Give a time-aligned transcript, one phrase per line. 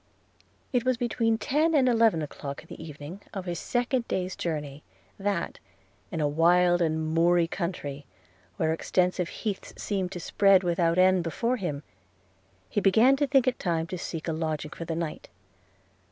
[0.73, 4.83] It was between ten and eleven o'clock in the evening of his second day's journey,
[5.19, 5.59] that,
[6.09, 8.07] in a wild and moory country,
[8.57, 11.83] where extensive heaths seemed to spread without end before him,
[12.67, 15.29] he began to think it time to seek a lodging for the night.